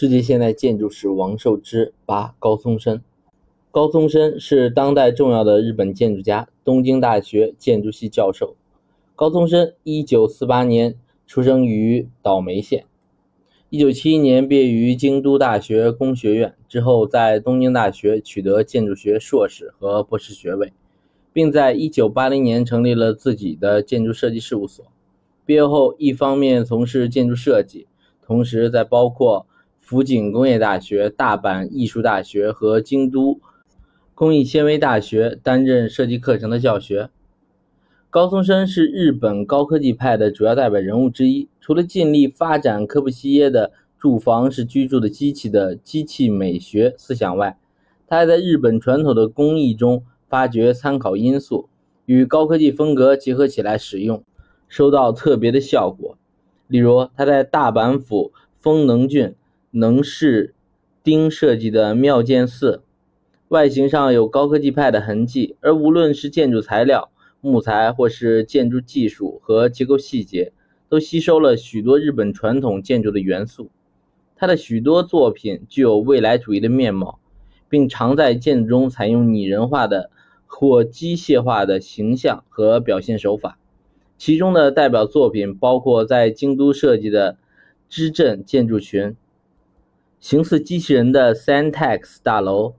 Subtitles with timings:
[0.00, 3.02] 世界现代建筑史王受之八高松伸。
[3.70, 8.56] 高松伸是当代重要的日本建筑家，东京大学建筑系教授。
[9.14, 12.86] 高松伸一九四八年出生于岛梅县，
[13.68, 20.72] 一九七一年毕业于京都大学工学院，之后在东京大学取得建筑学硕士和博士学位，
[21.30, 24.82] 并在一九八零年成立了自己的建筑设计事务所。
[25.44, 27.86] 毕业后，一方面从事建筑设计，
[28.22, 29.44] 同时在包括
[29.80, 33.40] 福井工业大学、大阪艺术大学和京都
[34.14, 37.10] 工艺纤维大学担任设计课程的教学。
[38.08, 41.48] 高松伸是日本高科技派的主要代表人物之一。
[41.60, 47.58] 除了尽力发展科布西耶的“住房是居住的机器”的机器美学思想外，
[48.06, 51.68] 他还在日本传统的工艺中发掘参考因素，
[52.04, 54.24] 与高科技风格结合起来使用，
[54.68, 56.18] 收到特别的效果。
[56.66, 59.34] 例如，他在大阪府丰能郡。
[59.72, 60.54] 能是
[61.02, 62.82] 丁设计的妙见寺，
[63.48, 70.52] 外形上有高科技派的痕迹，而无论是建筑材料、木材，或是建筑技术和结构细节，
[70.88, 73.70] 都吸收了许多日本传统建筑的元素。
[74.34, 77.20] 他的许多作品具有未来主义的面貌，
[77.68, 80.10] 并常在建筑中采用拟人化的
[80.46, 83.58] 或机械化的形象和表现手法。
[84.18, 87.38] 其中的代表作品包括在京都设计的
[87.88, 89.14] 织镇建筑群。
[90.20, 92.74] 形似机器人的 Santex 大楼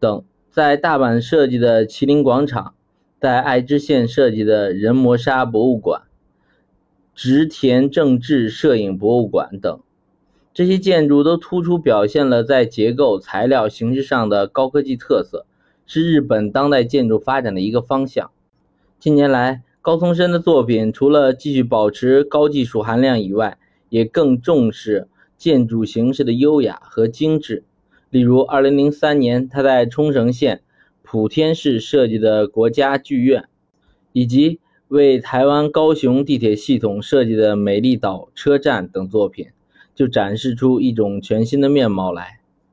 [0.00, 2.72] 等，在大阪设计的麒麟广场，
[3.20, 6.04] 在爱知县设计的人磨砂博物馆、
[7.14, 9.80] 植田正治摄影博物馆等，
[10.54, 15.44] 这些建筑都突出表现了在结构、材料、形式上的高科技特色，
[15.86, 18.30] 是日本当代建筑发展的一个方向。
[18.98, 23.58] 近年来，高松伸的作品除了继续保持高技术含量以外，
[23.90, 25.08] 也更重视。
[25.40, 27.64] 建筑形式的优雅和精致，
[28.10, 30.60] 例如2003年他在冲绳县
[31.00, 33.48] 普天市设计的国家剧院，
[34.12, 39.46] 以及为台湾高雄地铁系统设计的美丽岛车站等作品，
[39.94, 42.39] 就展示出一种全新的面貌来。